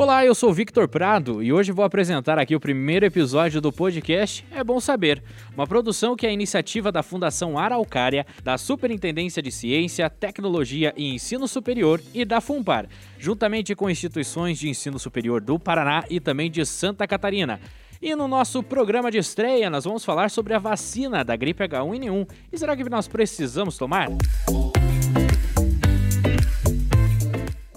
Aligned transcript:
Olá, 0.00 0.24
eu 0.24 0.34
sou 0.34 0.50
Victor 0.50 0.88
Prado 0.88 1.42
e 1.42 1.52
hoje 1.52 1.72
vou 1.72 1.84
apresentar 1.84 2.38
aqui 2.38 2.56
o 2.56 2.60
primeiro 2.60 3.04
episódio 3.04 3.60
do 3.60 3.70
podcast 3.70 4.42
É 4.50 4.64
Bom 4.64 4.80
Saber, 4.80 5.22
uma 5.54 5.66
produção 5.66 6.16
que 6.16 6.26
é 6.26 6.32
iniciativa 6.32 6.90
da 6.90 7.02
Fundação 7.02 7.58
Araucária, 7.58 8.24
da 8.42 8.56
Superintendência 8.56 9.42
de 9.42 9.52
Ciência, 9.52 10.08
Tecnologia 10.08 10.94
e 10.96 11.14
Ensino 11.14 11.46
Superior 11.46 12.00
e 12.14 12.24
da 12.24 12.40
FUNPAR, 12.40 12.86
juntamente 13.18 13.74
com 13.74 13.90
instituições 13.90 14.58
de 14.58 14.70
ensino 14.70 14.98
superior 14.98 15.38
do 15.38 15.58
Paraná 15.58 16.02
e 16.08 16.18
também 16.18 16.50
de 16.50 16.64
Santa 16.64 17.06
Catarina. 17.06 17.60
E 18.00 18.16
no 18.16 18.26
nosso 18.26 18.62
programa 18.62 19.10
de 19.10 19.18
estreia, 19.18 19.68
nós 19.68 19.84
vamos 19.84 20.02
falar 20.02 20.30
sobre 20.30 20.54
a 20.54 20.58
vacina 20.58 21.22
da 21.22 21.36
gripe 21.36 21.62
H1N1. 21.62 22.26
E 22.50 22.56
será 22.56 22.74
que 22.74 22.88
nós 22.88 23.06
precisamos 23.06 23.76
tomar? 23.76 24.08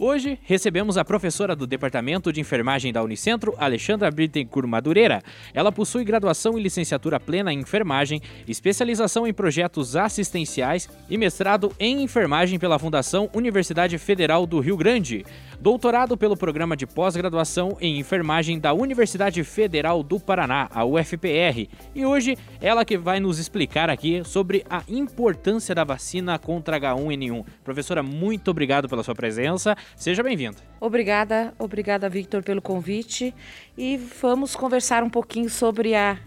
Hoje 0.05 0.37
recebemos 0.43 0.97
a 0.97 1.05
professora 1.05 1.55
do 1.55 1.65
Departamento 1.65 2.33
de 2.33 2.41
Enfermagem 2.41 2.91
da 2.91 3.01
Unicentro, 3.01 3.55
Alexandra 3.57 4.11
Bittencourt 4.11 4.67
Madureira. 4.67 5.23
Ela 5.53 5.71
possui 5.71 6.03
graduação 6.03 6.59
e 6.59 6.61
licenciatura 6.61 7.21
plena 7.21 7.53
em 7.53 7.61
enfermagem, 7.61 8.21
especialização 8.45 9.25
em 9.25 9.33
projetos 9.33 9.95
assistenciais 9.95 10.89
e 11.09 11.17
mestrado 11.17 11.71
em 11.79 12.03
enfermagem 12.03 12.59
pela 12.59 12.77
Fundação 12.77 13.29
Universidade 13.33 13.97
Federal 13.97 14.45
do 14.45 14.59
Rio 14.59 14.75
Grande 14.75 15.23
doutorado 15.63 16.17
pelo 16.17 16.35
programa 16.35 16.75
de 16.75 16.85
pós-graduação 16.85 17.77
em 17.79 17.97
enfermagem 17.97 18.59
da 18.59 18.73
Universidade 18.73 19.41
Federal 19.45 20.03
do 20.03 20.19
Paraná, 20.19 20.67
a 20.69 20.83
UFPR. 20.83 21.69
E 21.95 22.05
hoje 22.05 22.37
ela 22.59 22.83
que 22.83 22.97
vai 22.97 23.21
nos 23.21 23.39
explicar 23.39 23.89
aqui 23.89 24.21
sobre 24.25 24.65
a 24.69 24.83
importância 24.89 25.73
da 25.73 25.85
vacina 25.85 26.37
contra 26.37 26.77
H1N1. 26.77 27.45
Professora, 27.63 28.03
muito 28.03 28.51
obrigado 28.51 28.89
pela 28.89 29.03
sua 29.03 29.15
presença. 29.15 29.73
Seja 29.95 30.23
bem-vinda. 30.23 30.57
Obrigada, 30.79 31.53
obrigada, 31.57 32.09
Victor, 32.09 32.43
pelo 32.43 32.61
convite. 32.61 33.33
E 33.77 33.97
vamos 33.97 34.55
conversar 34.55 35.03
um 35.03 35.09
pouquinho 35.09 35.49
sobre 35.49 35.95
a 35.95 36.17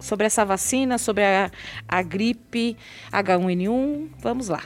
sobre 0.00 0.26
essa 0.26 0.44
vacina, 0.44 0.98
sobre 0.98 1.24
a, 1.24 1.50
a 1.88 2.02
gripe 2.02 2.76
H1N1. 3.10 4.10
Vamos 4.18 4.48
lá. 4.48 4.62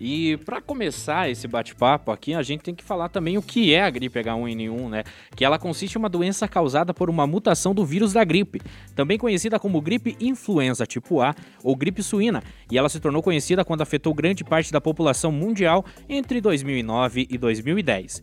E 0.00 0.38
para 0.38 0.62
começar 0.62 1.28
esse 1.30 1.46
bate-papo 1.46 2.10
aqui, 2.10 2.32
a 2.32 2.42
gente 2.42 2.62
tem 2.62 2.74
que 2.74 2.82
falar 2.82 3.10
também 3.10 3.36
o 3.36 3.42
que 3.42 3.74
é 3.74 3.82
a 3.82 3.90
gripe 3.90 4.18
H1N1, 4.18 4.88
né? 4.88 5.04
Que 5.36 5.44
ela 5.44 5.58
consiste 5.58 5.94
em 5.94 5.98
uma 5.98 6.08
doença 6.08 6.48
causada 6.48 6.94
por 6.94 7.10
uma 7.10 7.26
mutação 7.26 7.74
do 7.74 7.84
vírus 7.84 8.14
da 8.14 8.24
gripe, 8.24 8.62
também 8.94 9.18
conhecida 9.18 9.58
como 9.58 9.78
gripe 9.78 10.16
influenza 10.18 10.86
tipo 10.86 11.20
A 11.20 11.34
ou 11.62 11.76
gripe 11.76 12.02
suína, 12.02 12.42
e 12.70 12.78
ela 12.78 12.88
se 12.88 12.98
tornou 12.98 13.22
conhecida 13.22 13.62
quando 13.62 13.82
afetou 13.82 14.14
grande 14.14 14.42
parte 14.42 14.72
da 14.72 14.80
população 14.80 15.30
mundial 15.30 15.84
entre 16.08 16.40
2009 16.40 17.28
e 17.28 17.36
2010. 17.36 18.22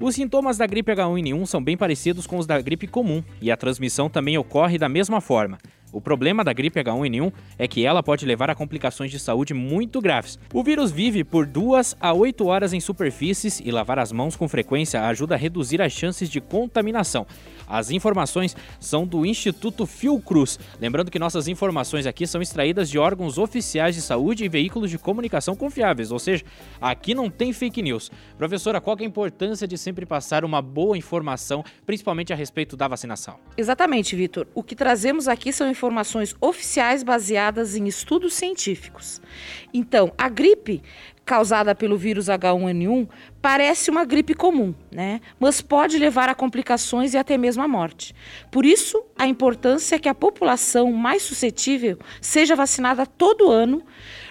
Os 0.00 0.14
sintomas 0.14 0.56
da 0.56 0.68
gripe 0.68 0.92
H1N1 0.92 1.46
são 1.46 1.60
bem 1.60 1.76
parecidos 1.76 2.28
com 2.28 2.38
os 2.38 2.46
da 2.46 2.60
gripe 2.60 2.86
comum, 2.86 3.24
e 3.42 3.50
a 3.50 3.56
transmissão 3.56 4.08
também 4.08 4.38
ocorre 4.38 4.78
da 4.78 4.88
mesma 4.88 5.20
forma. 5.20 5.58
O 5.90 6.00
problema 6.00 6.44
da 6.44 6.52
gripe 6.52 6.78
H1N1 6.80 7.32
é 7.58 7.66
que 7.66 7.84
ela 7.84 8.02
pode 8.02 8.26
levar 8.26 8.50
a 8.50 8.54
complicações 8.54 9.10
de 9.10 9.18
saúde 9.18 9.54
muito 9.54 10.00
graves. 10.00 10.38
O 10.52 10.62
vírus 10.62 10.90
vive 10.90 11.24
por 11.24 11.46
2 11.46 11.96
a 11.98 12.12
8 12.12 12.46
horas 12.46 12.72
em 12.72 12.80
superfícies 12.80 13.60
e 13.64 13.70
lavar 13.70 13.98
as 13.98 14.12
mãos 14.12 14.36
com 14.36 14.46
frequência 14.48 15.06
ajuda 15.06 15.34
a 15.34 15.38
reduzir 15.38 15.80
as 15.80 15.92
chances 15.92 16.28
de 16.28 16.40
contaminação. 16.40 17.26
As 17.66 17.90
informações 17.90 18.56
são 18.80 19.06
do 19.06 19.26
Instituto 19.26 19.86
Fiocruz. 19.86 20.58
Lembrando 20.80 21.10
que 21.10 21.18
nossas 21.18 21.48
informações 21.48 22.06
aqui 22.06 22.26
são 22.26 22.40
extraídas 22.40 22.88
de 22.88 22.98
órgãos 22.98 23.36
oficiais 23.36 23.94
de 23.94 24.00
saúde 24.00 24.44
e 24.44 24.48
veículos 24.48 24.90
de 24.90 24.98
comunicação 24.98 25.54
confiáveis, 25.54 26.10
ou 26.10 26.18
seja, 26.18 26.44
aqui 26.80 27.14
não 27.14 27.28
tem 27.28 27.52
fake 27.52 27.82
news. 27.82 28.10
Professora, 28.38 28.80
qual 28.80 28.96
é 28.98 29.02
a 29.02 29.06
importância 29.06 29.68
de 29.68 29.76
sempre 29.76 30.06
passar 30.06 30.44
uma 30.44 30.62
boa 30.62 30.96
informação, 30.96 31.62
principalmente 31.84 32.32
a 32.32 32.36
respeito 32.36 32.76
da 32.76 32.88
vacinação? 32.88 33.38
Exatamente, 33.56 34.16
Vitor. 34.16 34.46
O 34.54 34.62
que 34.62 34.74
trazemos 34.74 35.28
aqui 35.28 35.52
são 35.52 35.68
informações 35.78 36.34
oficiais 36.40 37.04
baseadas 37.04 37.76
em 37.76 37.86
estudos 37.86 38.34
científicos. 38.34 39.22
Então, 39.72 40.12
a 40.18 40.28
gripe 40.28 40.82
causada 41.24 41.74
pelo 41.74 41.96
vírus 41.96 42.26
H1N1 42.26 43.08
parece 43.40 43.90
uma 43.90 44.04
gripe 44.04 44.34
comum, 44.34 44.74
né? 44.90 45.20
Mas 45.38 45.60
pode 45.60 45.98
levar 45.98 46.28
a 46.28 46.34
complicações 46.34 47.14
e 47.14 47.18
até 47.18 47.38
mesmo 47.38 47.62
à 47.62 47.68
morte. 47.68 48.14
Por 48.50 48.66
isso, 48.66 49.04
a 49.16 49.26
importância 49.26 49.96
é 49.96 49.98
que 49.98 50.08
a 50.08 50.14
população 50.14 50.90
mais 50.90 51.22
suscetível 51.22 51.98
seja 52.20 52.56
vacinada 52.56 53.06
todo 53.06 53.50
ano 53.50 53.84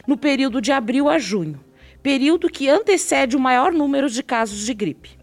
no 0.06 0.18
período 0.18 0.60
de 0.60 0.72
abril 0.72 1.08
a 1.08 1.18
junho, 1.18 1.64
período 2.04 2.50
que 2.50 2.68
antecede 2.68 3.38
o 3.38 3.40
maior 3.40 3.72
número 3.72 4.10
de 4.10 4.22
casos 4.22 4.66
de 4.66 4.74
gripe. 4.74 5.17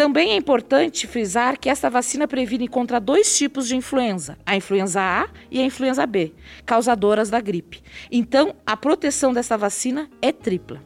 Também 0.00 0.30
é 0.30 0.36
importante 0.36 1.06
frisar 1.06 1.58
que 1.58 1.68
esta 1.68 1.90
vacina 1.90 2.26
previne 2.26 2.66
contra 2.66 2.98
dois 2.98 3.36
tipos 3.36 3.68
de 3.68 3.76
influenza, 3.76 4.38
a 4.46 4.56
influenza 4.56 4.98
A 4.98 5.28
e 5.50 5.60
a 5.60 5.62
influenza 5.62 6.06
B, 6.06 6.32
causadoras 6.64 7.28
da 7.28 7.38
gripe. 7.38 7.82
Então, 8.10 8.54
a 8.64 8.78
proteção 8.78 9.30
dessa 9.30 9.58
vacina 9.58 10.08
é 10.22 10.32
tripla. 10.32 10.82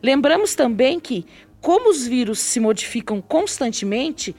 Lembramos 0.00 0.54
também 0.54 1.00
que, 1.00 1.26
como 1.66 1.90
os 1.90 2.06
vírus 2.06 2.38
se 2.38 2.60
modificam 2.60 3.20
constantemente, 3.20 4.36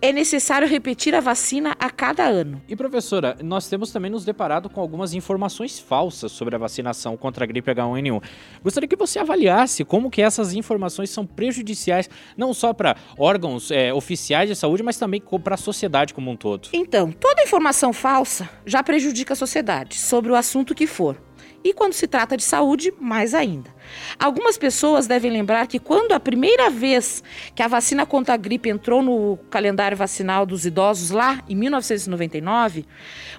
é 0.00 0.12
necessário 0.12 0.68
repetir 0.68 1.12
a 1.12 1.18
vacina 1.18 1.74
a 1.76 1.90
cada 1.90 2.22
ano. 2.22 2.62
E 2.68 2.76
professora, 2.76 3.36
nós 3.42 3.68
temos 3.68 3.90
também 3.90 4.12
nos 4.12 4.24
deparado 4.24 4.70
com 4.70 4.80
algumas 4.80 5.12
informações 5.12 5.80
falsas 5.80 6.30
sobre 6.30 6.54
a 6.54 6.58
vacinação 6.58 7.16
contra 7.16 7.42
a 7.42 7.48
gripe 7.48 7.68
H1N1. 7.68 8.22
Gostaria 8.62 8.88
que 8.88 8.94
você 8.94 9.18
avaliasse 9.18 9.84
como 9.84 10.08
que 10.08 10.22
essas 10.22 10.54
informações 10.54 11.10
são 11.10 11.26
prejudiciais 11.26 12.08
não 12.36 12.54
só 12.54 12.72
para 12.72 12.94
órgãos 13.18 13.72
é, 13.72 13.92
oficiais 13.92 14.48
de 14.48 14.54
saúde, 14.54 14.84
mas 14.84 14.96
também 14.96 15.20
para 15.42 15.56
a 15.56 15.58
sociedade 15.58 16.14
como 16.14 16.30
um 16.30 16.36
todo. 16.36 16.68
Então, 16.72 17.10
toda 17.10 17.42
informação 17.42 17.92
falsa 17.92 18.48
já 18.64 18.84
prejudica 18.84 19.32
a 19.32 19.36
sociedade 19.36 19.96
sobre 19.96 20.30
o 20.30 20.36
assunto 20.36 20.76
que 20.76 20.86
for. 20.86 21.20
E 21.62 21.72
quando 21.72 21.92
se 21.92 22.06
trata 22.06 22.36
de 22.36 22.44
saúde, 22.44 22.92
mais 23.00 23.34
ainda. 23.34 23.74
Algumas 24.18 24.56
pessoas 24.56 25.06
devem 25.06 25.30
lembrar 25.30 25.66
que 25.66 25.78
quando 25.78 26.12
a 26.12 26.20
primeira 26.20 26.70
vez 26.70 27.22
que 27.54 27.62
a 27.62 27.68
vacina 27.68 28.06
contra 28.06 28.34
a 28.34 28.36
gripe 28.36 28.68
entrou 28.68 29.02
no 29.02 29.36
calendário 29.50 29.96
vacinal 29.96 30.46
dos 30.46 30.64
idosos 30.64 31.10
lá 31.10 31.42
em 31.48 31.56
1999, 31.56 32.86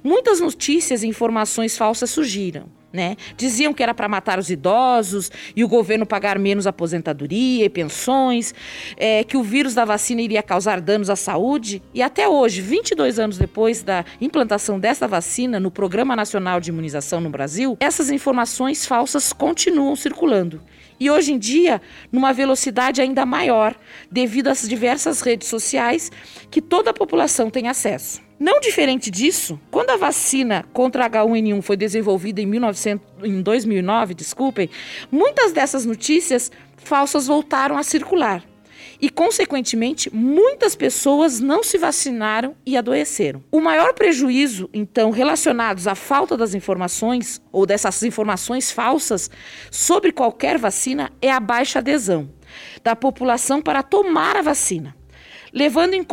muitas 0.04 0.40
notícias 0.40 1.02
e 1.02 1.08
informações 1.08 1.78
falsas 1.78 2.10
surgiram. 2.10 2.79
Né? 2.92 3.18
Diziam 3.38 3.72
que 3.72 3.84
era 3.84 3.94
para 3.94 4.08
matar 4.08 4.40
os 4.40 4.50
idosos 4.50 5.32
e 5.56 5.64
o 5.64 5.68
governo 5.68 6.08
pagar 6.08 6.40
menos 6.40 6.66
aposentadoria 6.66 7.66
e 7.66 7.70
pensões, 7.70 8.54
é, 8.98 9.24
que 9.24 9.38
o 9.38 9.44
vírus 9.44 9.76
da 9.76 9.86
vacina 9.86 10.22
iria 10.22 10.42
causar 10.42 10.82
danos 10.82 11.10
à 11.10 11.16
saúde. 11.16 11.84
E 11.94 12.02
até 12.02 12.28
hoje, 12.28 12.62
22 12.62 13.20
anos 13.20 13.38
depois 13.38 13.84
da 13.84 14.04
implantação 14.20 14.80
dessa 14.80 15.08
vacina 15.08 15.60
no 15.60 15.70
Programa 15.70 16.16
Nacional 16.16 16.60
de 16.60 16.72
Imunização 16.72 17.22
no 17.22 17.30
Brasil, 17.30 17.78
essas 17.80 18.10
informações 18.10 18.86
falsas 18.86 19.32
continuam 19.32 19.96
circulando. 19.96 20.60
E 21.00 21.10
hoje 21.10 21.32
em 21.32 21.38
dia, 21.38 21.82
numa 22.12 22.34
velocidade 22.34 23.02
ainda 23.02 23.26
maior, 23.26 23.76
devido 24.12 24.48
às 24.48 24.68
diversas 24.68 25.22
redes 25.22 25.48
sociais 25.48 26.12
que 26.52 26.62
toda 26.62 26.90
a 26.90 26.94
população 26.94 27.50
tem 27.50 27.68
acesso. 27.68 28.29
Não 28.40 28.62
diferente 28.62 29.12
disso, 29.12 29.60
quando 29.70 29.90
a 29.90 29.98
vacina 29.98 30.64
contra 30.72 31.10
H1N1 31.10 31.62
foi 31.62 31.76
desenvolvida 31.76 32.40
em, 32.40 32.46
1900, 32.46 33.06
em 33.22 33.42
2009, 33.42 34.14
desculpem, 34.14 34.70
muitas 35.12 35.52
dessas 35.52 35.86
notícias 35.86 36.50
falsas 36.78 37.28
voltaram 37.28 37.78
a 37.78 37.84
circular. 37.84 38.42
E, 39.02 39.10
consequentemente, 39.10 40.14
muitas 40.14 40.74
pessoas 40.74 41.42
não 41.42 41.64
se 41.64 41.78
vacinaram 41.78 42.56
e 42.66 42.78
adoeceram. 42.78 43.44
O 43.52 43.60
maior 43.60 43.94
prejuízo, 43.94 44.70
então, 44.74 45.12
relacionados 45.12 45.86
à 45.86 45.94
falta 45.94 46.38
das 46.38 46.54
informações 46.54 47.42
ou 47.52 47.66
dessas 47.66 48.02
informações 48.04 48.72
falsas 48.72 49.30
sobre 49.70 50.14
qualquer 50.14 50.58
vacina 50.58 51.12
é 51.22 51.30
a 51.30 51.42
baixa 51.42 51.80
adesão 51.80 52.30
da 52.84 52.96
população 52.96 53.62
para 53.62 53.84
tomar 53.84 54.38
a 54.38 54.42
vacina 54.42 54.99
levando, 55.54 55.94
em, 55.94 56.02
uh, 56.02 56.06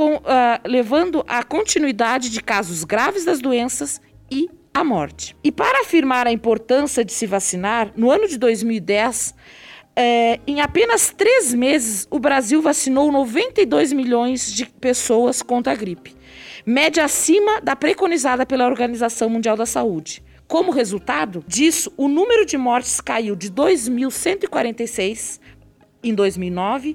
levando 0.64 1.24
à 1.26 1.42
continuidade 1.42 2.30
de 2.30 2.40
casos 2.42 2.84
graves 2.84 3.24
das 3.24 3.40
doenças 3.40 4.00
e 4.30 4.48
à 4.72 4.84
morte. 4.84 5.36
E 5.42 5.50
para 5.50 5.80
afirmar 5.80 6.26
a 6.26 6.32
importância 6.32 7.04
de 7.04 7.12
se 7.12 7.26
vacinar, 7.26 7.92
no 7.96 8.10
ano 8.10 8.28
de 8.28 8.36
2010, 8.38 9.34
é, 9.98 10.38
em 10.46 10.60
apenas 10.60 11.10
três 11.10 11.54
meses, 11.54 12.06
o 12.10 12.18
Brasil 12.18 12.60
vacinou 12.60 13.10
92 13.10 13.94
milhões 13.94 14.52
de 14.52 14.66
pessoas 14.66 15.40
contra 15.40 15.72
a 15.72 15.76
gripe, 15.76 16.14
média 16.66 17.02
acima 17.02 17.62
da 17.62 17.74
preconizada 17.74 18.44
pela 18.44 18.66
Organização 18.66 19.30
Mundial 19.30 19.56
da 19.56 19.64
Saúde. 19.64 20.22
Como 20.46 20.70
resultado 20.70 21.42
disso, 21.48 21.90
o 21.96 22.08
número 22.08 22.44
de 22.44 22.58
mortes 22.58 23.00
caiu 23.00 23.34
de 23.34 23.50
2.146 23.50 25.40
em 26.04 26.14
2009 26.14 26.94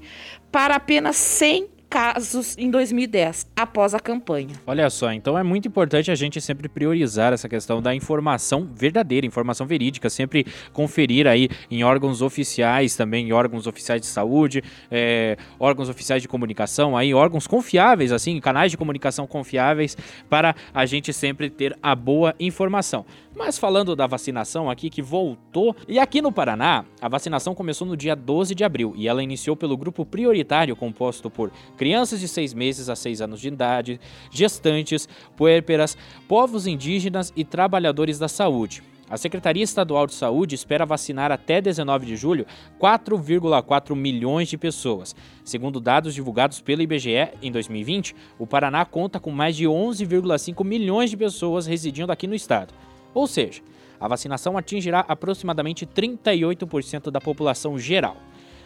para 0.52 0.76
apenas 0.76 1.16
100 1.18 1.71
casos 1.92 2.58
em 2.58 2.72
2010, 2.72 3.48
após 3.54 3.94
a 3.94 4.00
campanha. 4.00 4.56
Olha 4.66 4.90
só, 4.90 5.12
então 5.12 5.38
é 5.38 5.44
muito 5.44 5.68
importante 5.68 6.10
a 6.10 6.16
gente 6.16 6.40
sempre 6.40 6.70
priorizar 6.70 7.34
essa 7.34 7.50
questão 7.50 7.82
da 7.82 7.94
informação 7.94 8.66
verdadeira, 8.74 9.28
informação 9.28 9.68
verídica, 9.68 10.10
sempre 10.10 10.46
conferir 10.72 11.28
aí 11.28 11.50
em 11.70 11.84
órgãos 11.84 12.22
oficiais, 12.22 12.96
também 12.96 13.28
em 13.28 13.34
órgãos 13.34 13.68
oficiais 13.68 14.00
de 14.00 14.08
saúde, 14.08 14.64
é, 14.90 15.36
órgãos 15.60 15.90
oficiais 15.90 16.22
de 16.22 16.30
comunicação, 16.30 16.96
aí 16.96 17.14
órgãos 17.14 17.46
confiáveis, 17.46 18.14
assim, 18.14 18.40
canais 18.40 18.72
de 18.72 18.78
comunicação 18.78 19.28
confiáveis, 19.28 19.98
para 20.30 20.56
a 20.74 20.86
gente 20.86 21.12
sempre 21.12 21.50
ter 21.50 21.78
a 21.84 21.94
boa 21.94 22.34
informação. 22.40 23.06
Mas 23.34 23.58
falando 23.58 23.96
da 23.96 24.08
vacinação 24.08 24.70
aqui 24.70 24.90
que 24.90 25.02
voltou, 25.02 25.76
e 25.88 25.98
aqui 25.98 26.22
no 26.22 26.32
Paraná, 26.32 26.84
a 27.02 27.08
vacinação 27.08 27.56
começou 27.56 27.88
no 27.88 27.96
dia 27.96 28.16
12 28.16 28.54
de 28.54 28.64
abril 28.64 28.94
e 28.96 29.08
ela 29.08 29.24
iniciou 29.24 29.56
pelo 29.56 29.78
grupo 29.78 30.06
prioritário 30.06 30.76
composto 30.76 31.30
por 31.30 31.50
crianças 31.78 32.20
de 32.20 32.28
6 32.28 32.54
meses 32.54 32.90
a 32.90 32.96
6 32.96 33.22
anos 33.22 33.40
de 33.40 33.48
idade, 33.48 34.02
gestantes, 34.30 35.08
puérperas, 35.38 35.98
povos 36.28 36.68
indígenas 36.68 37.32
e 37.36 37.46
trabalhadores 37.46 38.20
da 38.20 38.28
saúde. 38.28 38.84
A 39.10 39.18
Secretaria 39.18 39.64
Estadual 39.64 40.08
de 40.08 40.14
Saúde 40.14 40.56
espera 40.56 40.86
vacinar 40.86 41.34
até 41.34 41.60
19 41.60 42.06
de 42.06 42.16
julho 42.16 42.46
4,4 42.80 43.94
milhões 43.94 44.48
de 44.48 44.58
pessoas. 44.58 45.14
Segundo 45.44 45.82
dados 45.82 46.14
divulgados 46.14 46.62
pelo 46.62 46.82
IBGE 46.82 47.30
em 47.42 47.52
2020, 47.52 48.16
o 48.40 48.48
Paraná 48.48 48.86
conta 48.86 49.20
com 49.20 49.30
mais 49.30 49.58
de 49.58 49.66
11,5 49.66 50.64
milhões 50.64 51.10
de 51.10 51.18
pessoas 51.18 51.68
residindo 51.68 52.12
aqui 52.12 52.26
no 52.26 52.36
estado. 52.36 52.74
Ou 53.14 53.28
seja, 53.28 53.62
a 54.00 54.08
vacinação 54.08 54.58
atingirá 54.58 55.06
aproximadamente 55.08 55.86
38% 55.86 57.12
da 57.12 57.22
população 57.22 57.78
geral. 57.78 58.18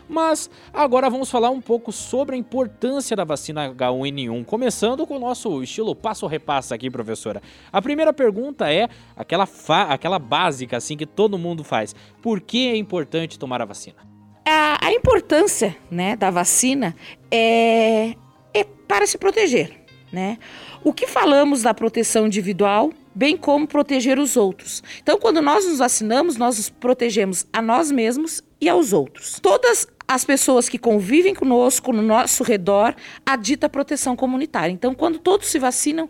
Mas 0.08 0.50
agora 0.74 1.10
vamos 1.10 1.32
falar 1.32 1.50
um 1.50 1.60
pouco 1.60 1.92
sobre 1.92 2.36
a 2.36 2.38
importância 2.38 3.16
da 3.16 3.24
vacina 3.24 3.70
H1N1, 3.74 4.46
começando 4.46 5.06
com 5.06 5.16
o 5.16 5.20
nosso 5.20 5.64
estilo 5.64 5.96
passo-repassa 5.96 6.76
aqui, 6.76 6.90
professora. 6.90 7.42
A 7.72 7.82
primeira 7.82 8.14
pergunta 8.14 8.72
é 8.72 8.88
aquela, 9.16 9.48
aquela 9.90 10.20
básica 10.20 10.78
assim 10.78 10.96
que 10.96 11.06
todo 11.06 11.38
mundo 11.38 11.64
faz. 11.64 11.96
Por 12.22 12.40
que 12.40 12.68
é 12.68 12.76
importante 12.76 13.40
tomar 13.40 13.62
a 13.62 13.66
vacina? 13.66 13.98
A, 14.48 14.86
a 14.88 14.94
importância 14.94 15.76
né, 15.90 16.16
da 16.16 16.30
vacina 16.30 16.96
é, 17.32 18.16
é 18.54 18.64
para 18.88 19.08
se 19.08 19.18
proteger. 19.18 19.85
Né? 20.16 20.38
O 20.82 20.94
que 20.94 21.08
falamos 21.08 21.64
da 21.64 21.74
proteção 21.74 22.26
individual, 22.26 22.94
bem 23.14 23.36
como 23.36 23.68
proteger 23.68 24.18
os 24.18 24.38
outros. 24.38 24.82
Então, 25.04 25.20
quando 25.20 25.42
nós 25.42 25.68
nos 25.68 25.80
vacinamos, 25.80 26.38
nós 26.38 26.56
nos 26.56 26.70
protegemos 26.70 27.46
a 27.52 27.62
nós 27.62 27.92
mesmos 27.92 28.42
e 28.62 28.70
aos 28.70 28.94
outros. 28.94 29.40
Todas 29.42 29.86
as 30.08 30.24
pessoas 30.24 30.70
que 30.70 30.78
convivem 30.78 31.34
conosco, 31.34 31.92
no 31.92 32.02
nosso 32.02 32.44
redor, 32.44 32.96
a 33.26 33.36
dita 33.36 33.68
proteção 33.68 34.16
comunitária. 34.16 34.72
Então, 34.72 34.94
quando 34.94 35.18
todos 35.18 35.48
se 35.48 35.58
vacinam, 35.58 36.08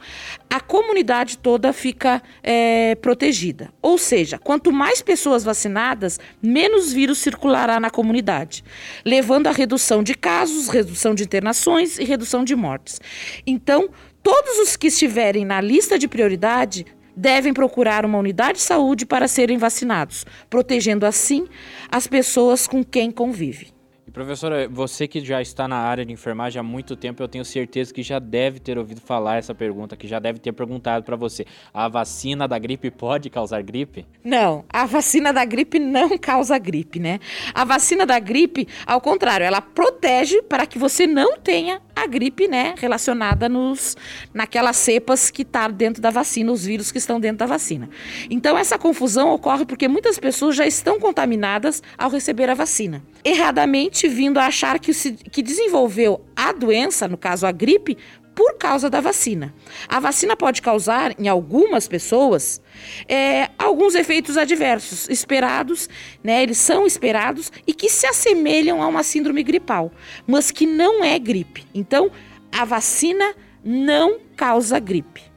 a 0.49 0.59
comunidade 0.59 1.37
toda 1.37 1.71
fica 1.71 2.21
é, 2.43 2.95
protegida. 2.95 3.71
Ou 3.81 3.97
seja, 3.97 4.37
quanto 4.37 4.71
mais 4.71 5.01
pessoas 5.01 5.43
vacinadas, 5.43 6.19
menos 6.41 6.91
vírus 6.91 7.19
circulará 7.19 7.79
na 7.79 7.89
comunidade, 7.89 8.63
levando 9.05 9.47
à 9.47 9.51
redução 9.51 10.03
de 10.03 10.13
casos, 10.13 10.67
redução 10.67 11.15
de 11.15 11.23
internações 11.23 11.97
e 11.97 12.03
redução 12.03 12.43
de 12.43 12.55
mortes. 12.55 12.99
Então, 13.47 13.89
todos 14.21 14.59
os 14.59 14.75
que 14.75 14.87
estiverem 14.87 15.45
na 15.45 15.61
lista 15.61 15.97
de 15.97 16.07
prioridade 16.07 16.85
devem 17.15 17.53
procurar 17.53 18.05
uma 18.05 18.17
unidade 18.17 18.57
de 18.57 18.63
saúde 18.63 19.05
para 19.05 19.27
serem 19.27 19.57
vacinados, 19.57 20.25
protegendo 20.49 21.05
assim 21.05 21.47
as 21.89 22.07
pessoas 22.07 22.67
com 22.67 22.83
quem 22.83 23.09
convive. 23.09 23.74
Professora, 24.15 24.65
você 24.69 25.09
que 25.09 25.19
já 25.19 25.41
está 25.41 25.67
na 25.67 25.75
área 25.75 26.05
de 26.05 26.13
enfermagem 26.13 26.57
há 26.57 26.63
muito 26.63 26.95
tempo, 26.95 27.21
eu 27.21 27.27
tenho 27.27 27.43
certeza 27.43 27.93
que 27.93 28.01
já 28.01 28.17
deve 28.17 28.61
ter 28.61 28.77
ouvido 28.77 29.01
falar 29.01 29.39
essa 29.39 29.53
pergunta, 29.53 29.97
que 29.97 30.07
já 30.07 30.19
deve 30.19 30.39
ter 30.39 30.53
perguntado 30.53 31.03
para 31.03 31.17
você: 31.17 31.45
a 31.73 31.89
vacina 31.89 32.47
da 32.47 32.57
gripe 32.57 32.89
pode 32.89 33.29
causar 33.29 33.61
gripe? 33.61 34.05
Não, 34.23 34.63
a 34.69 34.85
vacina 34.85 35.33
da 35.33 35.43
gripe 35.43 35.79
não 35.79 36.17
causa 36.17 36.57
gripe, 36.57 36.97
né? 36.97 37.19
A 37.53 37.65
vacina 37.65 38.05
da 38.05 38.17
gripe, 38.17 38.69
ao 38.87 39.01
contrário, 39.01 39.45
ela 39.45 39.59
protege 39.59 40.41
para 40.43 40.65
que 40.65 40.79
você 40.79 41.05
não 41.05 41.37
tenha 41.37 41.81
a 41.95 42.05
gripe, 42.05 42.47
né, 42.47 42.75
relacionada 42.77 43.47
nos 43.47 43.95
naquelas 44.33 44.75
cepas 44.75 45.31
que 45.31 45.43
está 45.43 45.67
dentro 45.67 46.01
da 46.01 46.09
vacina, 46.09 46.51
os 46.51 46.65
vírus 46.65 46.91
que 46.91 46.97
estão 46.97 47.19
dentro 47.19 47.37
da 47.37 47.45
vacina. 47.45 47.89
Então 48.29 48.57
essa 48.57 48.77
confusão 48.77 49.29
ocorre 49.29 49.65
porque 49.65 49.87
muitas 49.87 50.19
pessoas 50.19 50.55
já 50.55 50.67
estão 50.67 50.99
contaminadas 50.99 51.81
ao 51.97 52.09
receber 52.09 52.49
a 52.49 52.53
vacina. 52.53 53.01
Erradamente 53.23 54.07
vindo 54.07 54.37
a 54.37 54.47
achar 54.47 54.79
que, 54.79 54.93
se, 54.93 55.13
que 55.13 55.41
desenvolveu 55.41 56.21
a 56.35 56.51
doença, 56.51 57.07
no 57.07 57.17
caso 57.17 57.47
a 57.47 57.51
gripe, 57.51 57.97
por 58.35 58.57
causa 58.57 58.89
da 58.89 58.99
vacina. 58.99 59.55
A 59.87 59.99
vacina 59.99 60.35
pode 60.35 60.61
causar, 60.61 61.17
em 61.17 61.27
algumas 61.27 61.87
pessoas, 61.87 62.61
é, 63.07 63.49
alguns 63.57 63.95
efeitos 63.95 64.37
adversos 64.37 65.09
esperados, 65.09 65.89
né? 66.21 66.43
Eles 66.43 66.57
são 66.57 66.85
esperados 66.85 67.51
e 67.65 67.73
que 67.73 67.89
se 67.89 68.05
assemelham 68.05 68.83
a 68.83 68.87
uma 68.87 69.01
síndrome 69.01 69.41
gripal, 69.41 69.91
mas 70.27 70.51
que 70.51 70.65
não 70.65 71.03
é 71.03 71.17
gripe. 71.17 71.65
Então, 71.73 72.11
a 72.51 72.65
vacina 72.65 73.33
não 73.63 74.19
causa 74.35 74.77
gripe 74.77 75.34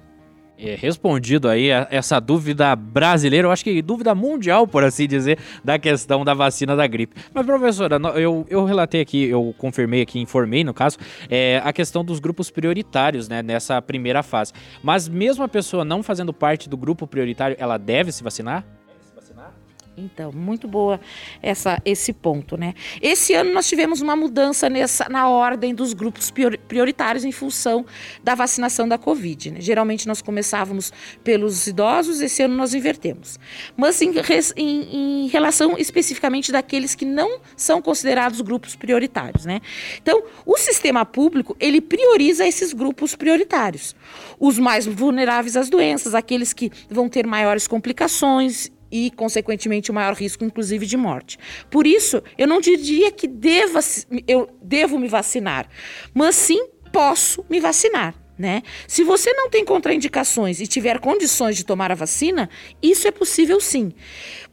é, 0.59 0.75
respondido 0.75 1.49
aí 1.49 1.69
essa 1.91 2.21
dúvida 2.21 2.75
brasileira, 2.75 3.47
eu 3.47 3.53
acho 3.53 3.63
que 3.63 3.81
dúvida 3.81 4.15
mundial, 4.15 4.67
por 4.67 4.83
assim 4.83 5.07
dizer, 5.07 5.39
da 5.65 5.79
questão 5.79 6.25
da 6.25 6.35
vacina 6.35 6.75
da 6.75 6.87
gripe. 6.87 7.15
Mas, 7.33 7.47
professora, 7.47 7.97
eu, 8.17 8.45
eu 8.49 8.65
relatei 8.65 9.01
aqui, 9.01 9.25
eu 9.25 9.55
confirmei 9.57 10.03
aqui, 10.03 10.19
informei 10.19 10.65
no 10.65 10.75
caso, 10.75 10.99
é, 11.31 11.61
a 11.65 11.73
questão 11.73 12.05
dos 12.05 12.19
grupos 12.19 12.51
prioritários, 12.51 13.29
né, 13.29 13.43
nessa 13.43 13.81
primeira 13.81 14.23
fase. 14.23 14.53
Mas 14.83 15.09
mesmo 15.09 15.45
a 15.45 15.49
pessoa 15.49 15.85
não 15.85 16.03
fazendo 16.03 16.33
parte 16.33 16.69
do 16.69 16.77
grupo 16.77 17.07
prioritário, 17.07 17.57
ela 17.59 17.79
deve 17.79 18.11
se 18.11 18.23
vacinar? 18.23 18.78
Então, 19.99 20.33
muito 20.33 20.69
boa 20.69 21.01
essa, 21.43 21.81
esse 21.85 22.13
ponto, 22.13 22.57
né? 22.57 22.75
Esse 23.03 23.35
ano 23.35 23.53
nós 23.53 23.69
tivemos 23.69 24.01
uma 24.01 24.15
mudança 24.15 24.69
nessa, 24.69 25.09
na 25.09 25.29
ordem 25.29 25.75
dos 25.75 25.93
grupos 25.93 26.33
prioritários 26.69 27.25
em 27.25 27.33
função 27.33 27.85
da 28.23 28.35
vacinação 28.35 28.89
da 28.89 28.97
Covid. 28.97 29.51
Né? 29.51 29.61
Geralmente 29.61 30.07
nós 30.07 30.23
começávamos 30.23 30.93
pelos 31.25 31.67
idosos, 31.67 32.21
esse 32.21 32.43
ano 32.43 32.55
nós 32.55 32.75
invertemos. 32.75 33.39
Mas 33.77 34.01
em, 34.01 34.13
em, 34.57 35.25
em 35.25 35.29
relação 35.29 35.77
especificamente 35.79 36.53
daqueles 36.53 36.95
que 36.95 37.05
não 37.05 37.41
são 37.57 37.83
considerados 37.83 38.41
grupos 38.41 38.77
prioritários, 38.77 39.45
né? 39.45 39.61
Então, 40.01 40.23
o 40.47 40.57
sistema 40.57 41.05
público, 41.05 41.57
ele 41.59 41.81
prioriza 41.81 42.47
esses 42.47 42.73
grupos 42.73 43.15
prioritários. 43.15 43.95
Os 44.39 44.59
mais 44.59 44.87
vulneráveis 44.87 45.57
às 45.57 45.69
doenças, 45.69 46.15
aqueles 46.15 46.53
que 46.53 46.71
vão 46.89 47.09
ter 47.09 47.27
maiores 47.27 47.67
complicações 47.67 48.71
e, 48.91 49.11
consequentemente, 49.11 49.91
o 49.91 49.95
maior 49.95 50.15
risco, 50.15 50.45
inclusive, 50.45 50.87
de 50.87 50.97
morte. 50.97 51.39
Por 51.71 51.87
isso, 51.87 52.23
eu 52.37 52.47
não 52.47 52.61
diria 52.61 53.11
que 53.11 53.27
deva, 53.27 53.81
eu 54.27 54.49
devo 54.63 54.99
me 54.99 55.09
vacinar, 55.09 55.69
mas 56.15 56.35
sim 56.35 56.69
posso 56.93 57.45
me 57.49 57.61
vacinar. 57.61 58.15
Né? 58.39 58.63
Se 58.87 59.03
você 59.03 59.33
não 59.33 59.51
tem 59.51 59.65
contraindicações 59.65 60.61
e 60.61 60.67
tiver 60.69 61.01
condições 61.01 61.57
de 61.57 61.65
tomar 61.65 61.91
a 61.91 61.97
vacina, 61.97 62.49
isso 62.81 63.09
é 63.09 63.11
possível 63.11 63.61
sim. 63.61 63.93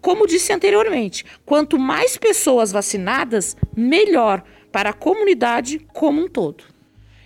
Como 0.01 0.25
disse 0.25 0.51
anteriormente, 0.51 1.24
quanto 1.45 1.77
mais 1.77 2.17
pessoas 2.17 2.71
vacinadas, 2.71 3.55
melhor 3.77 4.43
para 4.71 4.89
a 4.89 4.93
comunidade 4.93 5.77
como 5.93 6.24
um 6.24 6.27
todo. 6.27 6.63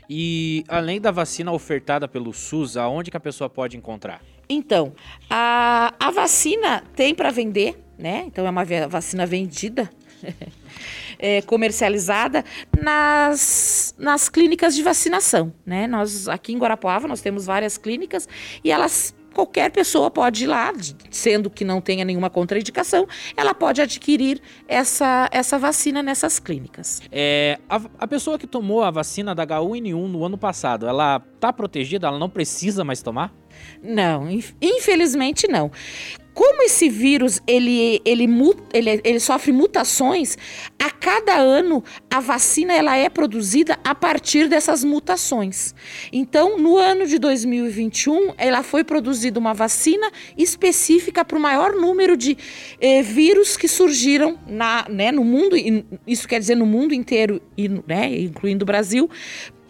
E 0.10 0.65
além 0.67 1.00
da 1.00 1.12
vacina 1.12 1.51
ofertada 1.53 2.07
pelo 2.07 2.34
SUS, 2.34 2.75
aonde 2.75 3.10
que 3.10 3.15
a 3.17 3.22
pessoa 3.22 3.50
pode 3.50 3.77
encontrar? 3.77 4.22
Então, 4.50 4.94
a, 5.29 5.94
a 6.00 6.10
vacina 6.10 6.84
tem 6.96 7.13
para 7.13 7.29
vender, 7.29 7.79
né? 8.00 8.24
Então 8.25 8.48
é 8.48 8.50
uma 8.50 8.65
vacina 8.88 9.24
vendida, 9.24 9.88
é, 11.20 11.44
comercializada 11.44 12.44
nas, 12.82 13.94
nas 13.96 14.27
clínicas 14.27 14.75
de 14.75 14.82
vacinação, 14.82 15.53
né? 15.63 15.86
Nós 15.86 16.27
aqui 16.27 16.51
em 16.51 16.58
Guarapuava 16.58 17.08
nós 17.08 17.22
temos 17.22 17.46
várias 17.46 17.77
clínicas 17.77 18.27
e 18.63 18.72
elas 18.72 19.13
qualquer 19.34 19.72
pessoa 19.72 20.10
pode 20.10 20.46
ir 20.46 20.48
lá, 20.48 20.74
sendo 21.12 21.50
que 21.50 21.63
não 21.63 21.79
tenha 21.79 22.03
nenhuma 22.03 22.29
contraindicação, 22.29 23.08
ela 23.38 23.53
pode 23.53 23.82
adquirir 23.82 24.41
essa, 24.68 25.29
essa 25.32 25.58
vacina 25.58 26.01
nessas 26.01 26.39
clínicas. 26.39 27.01
É, 27.12 27.60
a, 27.70 27.79
a 28.00 28.08
pessoa 28.08 28.38
que 28.39 28.48
tomou 28.48 28.84
a 28.84 28.91
vacina 28.91 29.36
da 29.36 29.46
H1N1 29.46 30.08
no 30.08 30.25
ano 30.25 30.38
passado, 30.38 30.88
ela 30.88 31.22
está 31.36 31.53
protegida? 31.53 32.08
Ela 32.08 32.20
não 32.20 32.29
precisa 32.29 32.84
mais 32.84 33.01
tomar? 33.01 33.32
Não, 33.82 34.28
infelizmente 34.62 35.48
não 35.48 35.72
como 36.39 36.63
esse 36.63 36.88
vírus 36.88 37.42
ele, 37.46 38.01
ele, 38.06 38.24
ele, 38.74 39.01
ele 39.04 39.20
sofre 39.20 39.51
mutações, 39.51 40.38
a 40.82 40.89
cada 40.89 41.36
ano 41.36 41.84
a 42.10 42.22
vacina 42.22 42.72
ela 42.74 42.96
é 42.96 43.10
produzida 43.10 43.78
a 43.84 43.94
partir 43.94 44.48
dessas 44.48 44.82
mutações. 44.82 45.75
Então, 46.13 46.58
no 46.58 46.78
ano 46.78 47.06
de 47.06 47.20
2021, 47.20 48.36
ela 48.38 48.63
foi 48.63 48.86
produzida 48.86 49.38
uma 49.38 49.54
vacina 49.54 50.10
específica 50.38 51.25
para 51.25 51.38
o 51.38 51.42
maior 51.42 51.74
número 51.74 52.16
de 52.16 52.38
eh, 52.80 53.01
vírus 53.01 53.58
que 53.58 53.68
surgiram 53.68 54.39
na, 54.48 54.86
né, 54.88 55.12
no 55.12 55.25
mundo, 55.25 55.58
isso 56.08 56.25
quer 56.25 56.39
dizer 56.39 56.56
no 56.56 56.66
mundo 56.66 56.94
inteiro, 56.94 57.42
e, 57.58 57.68
né, 57.68 58.18
incluindo 58.18 58.63
o 58.63 58.66
Brasil, 58.66 59.10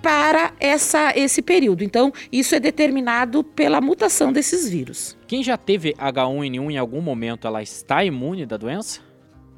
para 0.01 0.53
essa, 0.59 1.13
esse 1.15 1.41
período. 1.41 1.83
Então, 1.83 2.11
isso 2.31 2.55
é 2.55 2.59
determinado 2.59 3.43
pela 3.43 3.81
mutação 3.81 4.31
desses 4.31 4.69
vírus. 4.69 5.17
Quem 5.27 5.43
já 5.43 5.57
teve 5.57 5.93
H1N1 5.93 6.71
em 6.71 6.77
algum 6.77 7.01
momento, 7.01 7.47
ela 7.47 7.61
está 7.61 8.03
imune 8.03 8.45
da 8.45 8.57
doença? 8.57 9.01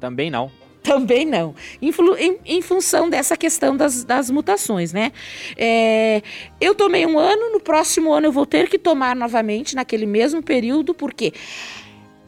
Também 0.00 0.30
não. 0.30 0.50
Também 0.82 1.24
não. 1.24 1.54
Influ, 1.80 2.16
em, 2.16 2.38
em, 2.44 2.60
função 2.60 3.08
dessa 3.08 3.36
questão 3.36 3.76
das, 3.76 4.04
das 4.04 4.28
mutações, 4.30 4.92
né? 4.92 5.12
É, 5.56 6.20
eu 6.60 6.74
tomei 6.74 7.06
um 7.06 7.18
ano, 7.18 7.52
no 7.52 7.60
próximo 7.60 8.12
ano 8.12 8.26
eu 8.26 8.32
vou 8.32 8.44
ter 8.44 8.68
que 8.68 8.78
tomar 8.78 9.14
novamente, 9.14 9.76
naquele 9.76 10.06
mesmo 10.06 10.42
período, 10.42 10.92
porque 10.92 11.32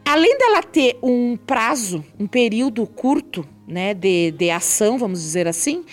além 0.05 0.37
dela 0.37 0.63
ter 0.63 0.97
um 1.03 1.35
prazo, 1.35 2.03
um 2.17 2.27
período 2.27 2.87
curto, 2.87 3.45
né, 3.67 3.93
de, 3.93 4.31
de 4.31 4.49
ação, 4.49 4.97
vamos 4.97 5.19
dizer 5.19 5.47
assim, 5.47 5.83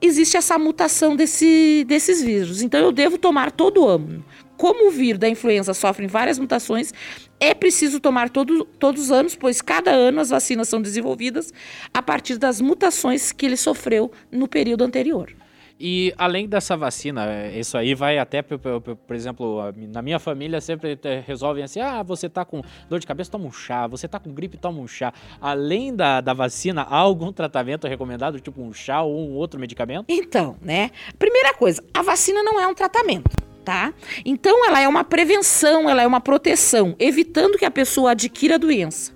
existe 0.00 0.36
essa 0.36 0.58
mutação 0.58 1.16
desse, 1.16 1.84
desses 1.86 2.22
vírus. 2.22 2.62
Então 2.62 2.80
eu 2.80 2.92
devo 2.92 3.18
tomar 3.18 3.50
todo 3.50 3.86
ano. 3.86 4.24
Como 4.56 4.88
o 4.88 4.90
vírus 4.90 5.18
da 5.18 5.28
influenza 5.28 5.74
sofre 5.74 6.06
várias 6.06 6.38
mutações, 6.38 6.92
é 7.38 7.52
preciso 7.52 8.00
tomar 8.00 8.30
todo, 8.30 8.64
todos 8.64 9.02
os 9.02 9.10
anos, 9.12 9.34
pois 9.34 9.60
cada 9.60 9.90
ano 9.90 10.20
as 10.20 10.30
vacinas 10.30 10.68
são 10.68 10.80
desenvolvidas 10.80 11.52
a 11.92 12.00
partir 12.00 12.38
das 12.38 12.60
mutações 12.60 13.32
que 13.32 13.44
ele 13.44 13.56
sofreu 13.56 14.10
no 14.32 14.48
período 14.48 14.82
anterior. 14.82 15.30
E 15.78 16.14
além 16.16 16.48
dessa 16.48 16.76
vacina, 16.76 17.26
é, 17.26 17.58
isso 17.58 17.76
aí 17.76 17.94
vai 17.94 18.18
até, 18.18 18.40
por, 18.40 19.14
exemplo, 19.14 19.72
na 19.92 20.00
minha 20.00 20.18
família 20.18 20.60
sempre 20.60 20.98
resolvem 21.26 21.62
assim: 21.62 21.80
ah, 21.80 22.02
você 22.02 22.28
tá 22.28 22.44
com 22.44 22.62
dor 22.88 22.98
de 22.98 23.06
cabeça, 23.06 23.30
toma 23.30 23.46
um 23.46 23.52
chá, 23.52 23.86
você 23.86 24.08
tá 24.08 24.18
com 24.18 24.32
gripe, 24.32 24.56
toma 24.56 24.80
um 24.80 24.88
chá. 24.88 25.12
Além 25.40 25.94
da, 25.94 26.20
da 26.22 26.32
vacina, 26.32 26.82
há 26.82 26.96
algum 26.96 27.30
tratamento 27.30 27.86
recomendado, 27.86 28.40
tipo 28.40 28.62
um 28.62 28.72
chá 28.72 29.02
ou 29.02 29.28
um 29.28 29.34
outro 29.34 29.60
medicamento? 29.60 30.06
Então, 30.08 30.56
né? 30.62 30.90
Primeira 31.18 31.52
coisa, 31.52 31.84
a 31.92 32.02
vacina 32.02 32.42
não 32.42 32.58
é 32.60 32.66
um 32.66 32.74
tratamento 32.74 33.46
tá? 33.66 33.92
Então 34.24 34.64
ela 34.64 34.80
é 34.80 34.86
uma 34.86 35.02
prevenção, 35.02 35.90
ela 35.90 36.00
é 36.00 36.06
uma 36.06 36.20
proteção, 36.20 36.94
evitando 37.00 37.58
que 37.58 37.64
a 37.64 37.70
pessoa 37.70 38.12
adquira 38.12 38.54
a 38.54 38.58
doença. 38.58 39.12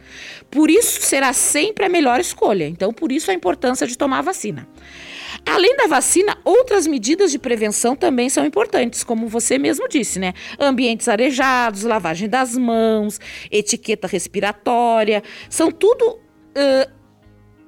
Por 0.50 0.69
isso 0.69 1.00
será 1.02 1.33
sempre 1.33 1.85
a 1.85 1.88
melhor 1.88 2.19
escolha. 2.19 2.67
Então 2.67 2.93
por 2.93 3.12
isso 3.12 3.31
a 3.31 3.35
importância 3.35 3.87
de 3.87 3.97
tomar 3.97 4.19
a 4.19 4.23
vacina. 4.23 4.67
Além 5.47 5.76
da 5.76 5.87
vacina, 5.87 6.37
outras 6.44 6.87
medidas 6.87 7.30
de 7.30 7.38
prevenção 7.38 7.97
também 7.97 8.28
são 8.28 8.44
importantes, 8.44 9.02
como 9.02 9.26
você 9.26 9.59
mesmo 9.59 9.88
disse, 9.88 10.18
né? 10.18 10.32
Ambientes 10.59 11.09
arejados, 11.09 11.82
lavagem 11.82 12.28
das 12.28 12.56
mãos, 12.56 13.18
etiqueta 13.50 14.06
respiratória, 14.06 15.23
são 15.49 15.70
tudo 15.70 16.12
uh, 16.12 16.90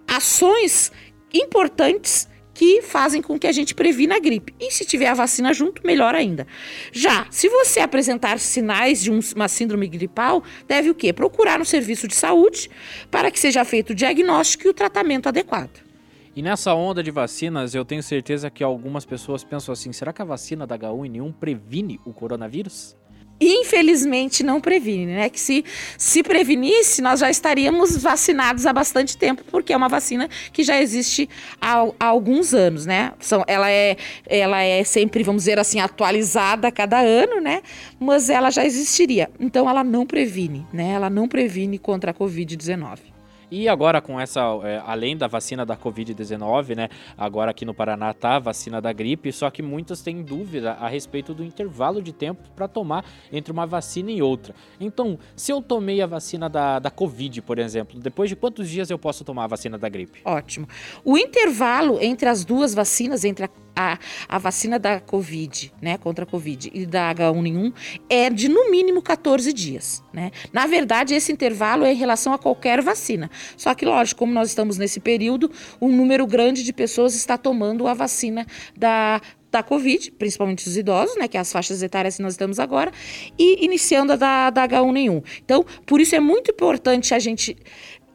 ações 0.06 0.92
importantes 1.32 2.28
que 2.54 2.82
fazem 2.82 3.22
com 3.22 3.38
que 3.38 3.46
a 3.46 3.52
gente 3.52 3.74
previna 3.74 4.16
a 4.16 4.18
gripe. 4.18 4.54
E 4.60 4.70
se 4.70 4.84
tiver 4.84 5.08
a 5.08 5.14
vacina 5.14 5.52
junto, 5.54 5.84
melhor 5.84 6.14
ainda. 6.14 6.46
Já, 6.92 7.26
se 7.30 7.48
você 7.48 7.80
apresentar 7.80 8.38
sinais 8.38 9.02
de 9.02 9.10
uma 9.10 9.48
síndrome 9.48 9.88
gripal, 9.88 10.42
deve 10.68 10.90
o 10.90 10.94
quê? 10.94 11.12
Procurar 11.12 11.58
no 11.58 11.64
serviço 11.64 12.06
de 12.06 12.14
saúde 12.14 12.70
para 13.10 13.30
que 13.30 13.40
seja 13.40 13.64
feito 13.64 13.90
o 13.90 13.94
diagnóstico 13.94 14.66
e 14.66 14.70
o 14.70 14.74
tratamento 14.74 15.28
adequado. 15.28 15.91
E 16.34 16.40
nessa 16.40 16.74
onda 16.74 17.02
de 17.02 17.10
vacinas, 17.10 17.74
eu 17.74 17.84
tenho 17.84 18.02
certeza 18.02 18.50
que 18.50 18.64
algumas 18.64 19.04
pessoas 19.04 19.44
pensam 19.44 19.72
assim: 19.72 19.92
será 19.92 20.12
que 20.12 20.22
a 20.22 20.24
vacina 20.24 20.66
da 20.66 20.78
H1N1 20.78 21.34
previne 21.34 22.00
o 22.04 22.12
coronavírus? 22.12 22.96
infelizmente 23.44 24.42
não 24.42 24.60
previne, 24.60 25.06
né? 25.06 25.28
Que 25.28 25.40
se, 25.40 25.64
se 25.98 26.22
prevenisse, 26.22 27.02
nós 27.02 27.20
já 27.20 27.28
estaríamos 27.28 27.96
vacinados 28.00 28.66
há 28.66 28.72
bastante 28.72 29.16
tempo, 29.16 29.42
porque 29.50 29.72
é 29.72 29.76
uma 29.76 29.88
vacina 29.88 30.28
que 30.52 30.62
já 30.62 30.80
existe 30.80 31.28
há, 31.60 31.84
há, 31.98 32.06
alguns 32.06 32.54
anos, 32.54 32.86
né? 32.86 33.12
São, 33.18 33.44
ela, 33.48 33.70
é, 33.70 33.96
ela 34.26 34.62
é 34.62 34.84
sempre, 34.84 35.24
vamos 35.24 35.42
dizer 35.42 35.58
assim, 35.58 35.80
atualizada 35.80 36.68
a 36.68 36.72
cada 36.72 37.00
ano, 37.00 37.40
né? 37.40 37.62
Mas 37.98 38.30
ela 38.30 38.50
já 38.50 38.64
existiria. 38.64 39.28
Então 39.40 39.68
ela 39.68 39.82
não 39.82 40.06
previne, 40.06 40.64
né? 40.72 40.92
Ela 40.92 41.10
não 41.10 41.26
previne 41.26 41.78
contra 41.78 42.12
a 42.12 42.14
Covid-19. 42.14 43.12
E 43.52 43.68
agora 43.68 44.00
com 44.00 44.18
essa, 44.18 44.40
é, 44.64 44.82
além 44.87 45.14
da 45.14 45.26
vacina 45.26 45.66
da 45.66 45.76
Covid-19, 45.76 46.75
né? 46.75 46.88
Agora 47.18 47.50
aqui 47.50 47.66
no 47.66 47.75
Paraná 47.75 48.14
tá 48.14 48.37
a 48.37 48.38
vacina 48.38 48.80
da 48.80 48.90
gripe, 48.94 49.30
só 49.30 49.50
que 49.50 49.61
muitas 49.61 50.00
têm 50.00 50.23
dúvida 50.23 50.73
a 50.73 50.88
respeito 50.88 51.35
do 51.35 51.44
intervalo 51.44 52.00
de 52.00 52.14
tempo 52.14 52.49
para 52.56 52.66
tomar 52.66 53.04
entre 53.30 53.52
uma 53.52 53.66
vacina 53.66 54.11
e 54.11 54.23
outra. 54.23 54.54
Então, 54.80 55.18
se 55.37 55.52
eu 55.52 55.61
tomei 55.61 56.00
a 56.00 56.06
vacina 56.06 56.49
da, 56.49 56.78
da 56.78 56.90
Covid, 56.90 57.42
por 57.42 57.59
exemplo, 57.59 58.00
depois 58.00 58.30
de 58.30 58.37
quantos 58.37 58.71
dias 58.71 58.88
eu 58.88 58.99
posso 58.99 59.23
tomar 59.23 59.44
a 59.44 59.49
vacina 59.49 59.76
da 59.76 59.88
gripe? 59.90 60.23
Ótimo. 60.25 60.66
O 61.04 61.18
intervalo 61.18 61.99
entre 62.00 62.30
as 62.30 62.47
duas 62.47 62.73
vacinas, 62.73 63.23
entre 63.23 63.44
a 63.44 63.50
a, 63.75 63.99
a 64.28 64.38
vacina 64.38 64.78
da 64.78 65.00
Covid, 65.00 65.73
né, 65.80 65.97
contra 65.99 66.25
a 66.25 66.26
Covid 66.26 66.71
e 66.73 66.87
da 66.87 67.14
H1N1 67.14 67.73
é 68.09 68.30
de 68.30 68.49
no 68.49 68.71
mínimo 68.71 69.02
14 69.02 69.52
dias, 69.52 70.02
né? 70.12 70.30
Na 70.52 70.66
verdade, 70.66 71.14
esse 71.14 71.32
intervalo 71.32 71.85
é 71.85 71.92
em 71.92 71.97
relação 71.97 72.32
a 72.32 72.38
qualquer 72.38 72.82
vacina. 72.82 73.30
Só 73.56 73.75
que, 73.75 73.84
lógico, 73.84 74.18
como 74.18 74.32
nós 74.32 74.49
estamos 74.49 74.78
nesse 74.78 75.00
período, 75.00 75.50
um 75.80 75.88
número 75.88 76.26
grande 76.26 76.62
de 76.62 76.72
pessoas 76.72 77.14
está 77.14 77.37
tomando 77.37 77.87
a 77.87 77.94
vacina 77.94 78.46
da 78.76 79.20
da 79.52 79.62
Covid, 79.62 80.12
principalmente 80.12 80.66
os 80.66 80.78
idosos, 80.78 81.14
né, 81.18 81.28
que 81.28 81.37
é 81.37 81.40
as 81.40 81.52
faixas 81.52 81.82
etárias 81.82 82.16
que 82.16 82.22
nós 82.22 82.32
estamos 82.32 82.58
agora, 82.58 82.90
e 83.38 83.62
iniciando 83.62 84.14
a 84.14 84.16
da, 84.16 84.49
da 84.49 84.66
H1N1. 84.66 85.22
Então, 85.44 85.62
por 85.84 86.00
isso 86.00 86.16
é 86.16 86.20
muito 86.20 86.50
importante 86.50 87.12
a 87.12 87.18
gente 87.18 87.54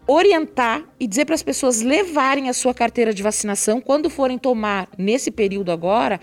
orientar 0.07 0.83
e 0.99 1.05
dizer 1.05 1.25
para 1.25 1.35
as 1.35 1.43
pessoas 1.43 1.81
levarem 1.81 2.49
a 2.49 2.53
sua 2.53 2.73
carteira 2.73 3.13
de 3.13 3.21
vacinação 3.21 3.81
quando 3.81 4.09
forem 4.09 4.37
tomar 4.37 4.87
nesse 4.97 5.29
período 5.29 5.71
agora, 5.71 6.19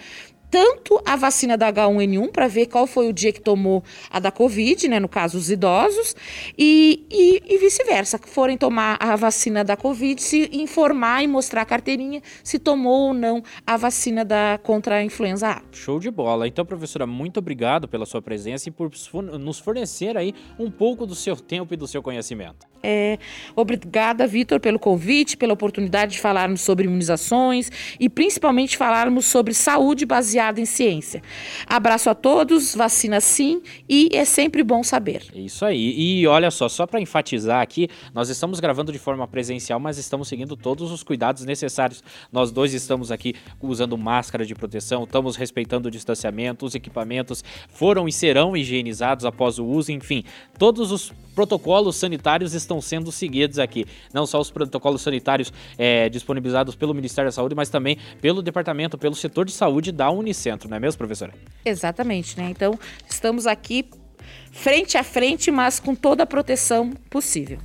tanto 0.55 1.03
a 1.05 1.17
vacina 1.17 1.57
da 1.57 1.73
H1N1 1.73 2.31
para 2.31 2.47
ver 2.47 2.67
qual 2.67 2.87
foi 2.87 3.09
o 3.09 3.13
dia 3.13 3.33
que 3.33 3.41
tomou 3.41 3.83
a 4.09 4.21
da 4.21 4.31
Covid, 4.31 4.87
né, 4.87 5.01
no 5.01 5.09
caso 5.09 5.37
os 5.37 5.51
idosos, 5.51 6.15
e, 6.57 7.05
e, 7.11 7.43
e 7.45 7.59
vice-versa, 7.59 8.21
que 8.21 8.29
forem 8.29 8.57
tomar 8.57 8.97
a 9.01 9.17
vacina 9.17 9.65
da 9.65 9.77
Covid, 9.77 10.23
se 10.23 10.49
informar 10.53 11.25
e 11.25 11.27
mostrar 11.27 11.63
a 11.63 11.65
carteirinha 11.65 12.23
se 12.45 12.61
tomou 12.61 13.09
ou 13.09 13.15
não 13.15 13.43
a 13.67 13.77
vacina 13.77 14.25
da 14.25 14.57
contra 14.63 14.99
a 14.99 15.03
influenza 15.03 15.49
A. 15.49 15.63
Show 15.73 15.99
de 15.99 16.09
bola. 16.09 16.47
Então, 16.47 16.65
professora, 16.65 17.05
muito 17.05 17.39
obrigado 17.39 17.89
pela 17.89 18.07
sua 18.07 18.23
presença 18.23 18.69
e 18.69 18.73
por 18.73 18.93
nos 19.41 19.59
fornecer 19.59 20.17
aí 20.17 20.33
um 20.57 20.71
pouco 20.71 21.05
do 21.05 21.17
seu 21.17 21.35
tempo 21.35 21.75
e 21.75 21.77
do 21.77 21.89
seu 21.89 22.01
conhecimento. 22.01 22.74
É, 22.87 23.19
obrigada, 23.57 24.27
Vitor, 24.27 24.61
pelo 24.61 24.79
convite, 24.79 25.39
pela 25.39 25.55
oportunidade 25.55 26.13
de 26.13 26.21
falarmos 26.21 26.61
sobre 26.61 26.85
imunizações 26.85 27.73
e 27.99 28.11
principalmente 28.11 28.77
falarmos 28.77 29.25
sobre 29.25 29.55
saúde 29.55 30.05
baseada 30.05 30.61
em 30.61 30.67
ciência. 30.67 31.23
Abraço 31.67 32.11
a 32.11 32.15
todos, 32.15 32.75
vacina 32.75 33.23
sim 33.23 33.63
e 33.89 34.11
é 34.13 34.27
sempre 34.27 34.63
bom 34.63 34.83
saber. 34.83 35.23
É 35.35 35.41
isso 35.41 35.65
aí. 35.65 35.95
E 35.99 36.27
olha 36.27 36.51
só, 36.51 36.69
só 36.69 36.87
para 36.87 37.01
enfatizar 37.01 37.63
aqui, 37.63 37.89
nós 38.13 38.29
estamos 38.29 38.61
gravando 38.61 38.93
de 38.93 38.99
forma 38.99 39.27
presencial, 39.27 39.81
mas 39.81 39.97
estamos 39.97 40.29
seguindo 40.29 40.55
todos 40.55 40.93
os 40.93 41.03
cuidados 41.03 41.47
necessários. 41.47 42.05
Nós 42.31 42.53
dois 42.53 42.75
estamos 42.75 43.11
aqui 43.11 43.35
usando 43.63 43.97
máscara 43.97 44.45
de 44.45 44.55
proteção, 44.55 45.05
estamos 45.05 45.37
respeitando 45.37 45.89
o 45.89 45.91
distanciamento, 45.91 46.67
os 46.67 46.75
equipamentos 46.75 47.43
foram 47.71 48.07
e 48.07 48.13
serão 48.13 48.55
higienizados 48.55 49.25
após 49.25 49.59
o 49.59 49.65
uso, 49.65 49.91
enfim, 49.91 50.23
todos 50.59 50.93
os 50.93 51.11
protocolos 51.35 51.97
sanitários 51.97 52.55
estão 52.55 52.74
estão 52.75 52.81
sendo 52.81 53.13
seguidos 53.13 53.59
aqui. 53.59 53.87
Não 54.13 54.27
só 54.27 54.41
os 54.41 54.51
protocolos 54.51 55.03
sanitários 55.03 55.53
é, 55.79 56.09
disponibilizados 56.09 56.75
pelo 56.75 56.95
Ministério 56.95 57.29
da 57.29 57.33
Saúde, 57.33 57.55
mas 57.55 57.69
também 57.69 57.99
pelo 58.21 58.43
departamento, 58.43 58.99
pelo 58.99 59.15
setor 59.15 59.45
de 59.45 59.53
saúde 59.53 59.93
da 59.93 60.11
Unicentro, 60.11 60.69
não 60.69 60.77
é 60.77 60.81
mesmo, 60.81 60.99
professora? 60.99 61.33
Exatamente, 61.65 62.39
né? 62.39 62.49
Então, 62.51 62.79
estamos 63.09 63.47
aqui 63.47 63.89
frente 64.51 64.97
a 64.97 65.05
frente, 65.05 65.51
mas 65.51 65.79
com 65.79 65.95
toda 65.95 66.23
a 66.23 66.27
proteção 66.27 66.93
possível. 67.11 67.59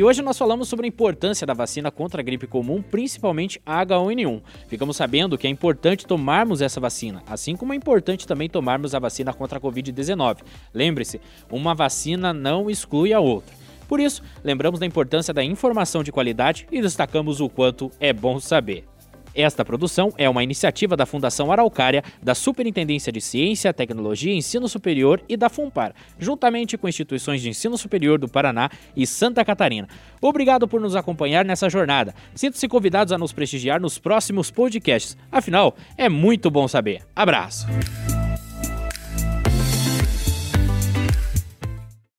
E 0.00 0.02
hoje 0.02 0.22
nós 0.22 0.38
falamos 0.38 0.66
sobre 0.66 0.86
a 0.86 0.88
importância 0.88 1.46
da 1.46 1.52
vacina 1.52 1.90
contra 1.90 2.22
a 2.22 2.24
gripe 2.24 2.46
comum, 2.46 2.80
principalmente 2.80 3.60
a 3.66 3.84
H1N1. 3.84 4.40
Ficamos 4.66 4.96
sabendo 4.96 5.36
que 5.36 5.46
é 5.46 5.50
importante 5.50 6.06
tomarmos 6.06 6.62
essa 6.62 6.80
vacina, 6.80 7.22
assim 7.26 7.54
como 7.54 7.74
é 7.74 7.76
importante 7.76 8.26
também 8.26 8.48
tomarmos 8.48 8.94
a 8.94 8.98
vacina 8.98 9.34
contra 9.34 9.58
a 9.58 9.60
Covid-19. 9.60 10.38
Lembre-se, 10.72 11.20
uma 11.50 11.74
vacina 11.74 12.32
não 12.32 12.70
exclui 12.70 13.12
a 13.12 13.20
outra. 13.20 13.54
Por 13.86 14.00
isso, 14.00 14.22
lembramos 14.42 14.80
da 14.80 14.86
importância 14.86 15.34
da 15.34 15.44
informação 15.44 16.02
de 16.02 16.10
qualidade 16.10 16.66
e 16.72 16.80
destacamos 16.80 17.38
o 17.38 17.50
quanto 17.50 17.90
é 18.00 18.10
bom 18.10 18.40
saber. 18.40 18.89
Esta 19.34 19.64
produção 19.64 20.12
é 20.16 20.28
uma 20.28 20.42
iniciativa 20.42 20.96
da 20.96 21.06
Fundação 21.06 21.52
Araucária, 21.52 22.02
da 22.22 22.34
Superintendência 22.34 23.12
de 23.12 23.20
Ciência, 23.20 23.72
Tecnologia 23.72 24.32
e 24.32 24.36
Ensino 24.36 24.68
Superior 24.68 25.22
e 25.28 25.36
da 25.36 25.48
FUNPAR, 25.48 25.94
juntamente 26.18 26.76
com 26.76 26.88
instituições 26.88 27.40
de 27.40 27.48
ensino 27.48 27.76
superior 27.78 28.18
do 28.18 28.28
Paraná 28.28 28.70
e 28.96 29.06
Santa 29.06 29.44
Catarina. 29.44 29.88
Obrigado 30.20 30.68
por 30.68 30.80
nos 30.80 30.96
acompanhar 30.96 31.44
nessa 31.44 31.68
jornada. 31.68 32.14
Sinto-se 32.34 32.68
convidados 32.68 33.12
a 33.12 33.18
nos 33.18 33.32
prestigiar 33.32 33.80
nos 33.80 33.98
próximos 33.98 34.50
podcasts. 34.50 35.16
Afinal, 35.30 35.74
é 35.96 36.08
muito 36.08 36.50
bom 36.50 36.68
saber. 36.68 37.02
Abraço! 37.14 37.66